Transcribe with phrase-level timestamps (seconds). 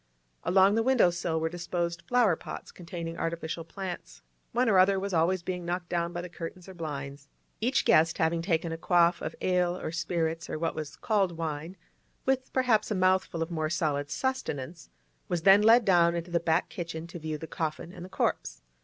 [0.43, 5.13] Along the window sill were disposed flower pots containing artificial plants; one or other was
[5.13, 7.29] always being knocked down by the curtains or blinds.
[7.59, 11.77] Each guest having taken a quaff of ale or spirits or what was called wine,
[12.25, 14.89] with perhaps a mouthful of more solid sustenance,
[15.27, 18.63] was then led down into the back kitchen to view the coffin and the corpse.